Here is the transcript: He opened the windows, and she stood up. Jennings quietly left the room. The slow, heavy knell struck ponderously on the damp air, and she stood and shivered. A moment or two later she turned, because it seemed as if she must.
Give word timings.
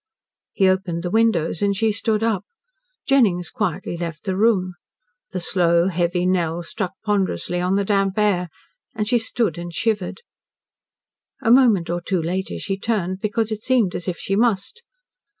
He 0.53 0.67
opened 0.67 1.03
the 1.03 1.11
windows, 1.11 1.61
and 1.61 1.77
she 1.77 1.91
stood 1.91 2.23
up. 2.23 2.43
Jennings 3.05 3.51
quietly 3.51 3.95
left 3.95 4.23
the 4.23 4.35
room. 4.35 4.73
The 5.29 5.39
slow, 5.39 5.89
heavy 5.89 6.25
knell 6.25 6.63
struck 6.63 6.93
ponderously 7.05 7.61
on 7.61 7.75
the 7.75 7.85
damp 7.85 8.17
air, 8.17 8.49
and 8.95 9.07
she 9.07 9.19
stood 9.19 9.59
and 9.59 9.71
shivered. 9.71 10.23
A 11.43 11.51
moment 11.51 11.87
or 11.91 12.01
two 12.01 12.19
later 12.19 12.57
she 12.57 12.79
turned, 12.79 13.19
because 13.21 13.51
it 13.51 13.61
seemed 13.61 13.93
as 13.93 14.07
if 14.07 14.17
she 14.17 14.35
must. 14.35 14.81